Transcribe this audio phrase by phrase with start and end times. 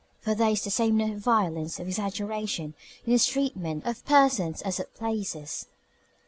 [0.19, 2.73] (For there is the same note of violence, of exaggeration,
[3.05, 5.67] in his treatment of persons as of places.)